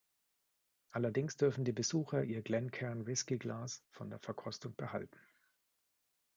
[0.89, 5.19] Allerdings dürfen die Besucher ihr Glencairn-Whisky-Glas von der Verkostung behalten.